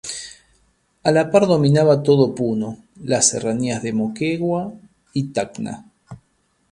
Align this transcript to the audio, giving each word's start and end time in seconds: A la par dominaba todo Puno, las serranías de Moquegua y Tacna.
A 1.07 1.11
la 1.11 1.23
par 1.31 1.45
dominaba 1.51 2.01
todo 2.01 2.33
Puno, 2.33 2.69
las 3.03 3.27
serranías 3.27 3.83
de 3.83 3.93
Moquegua 3.93 4.73
y 5.13 5.25
Tacna. 5.31 5.85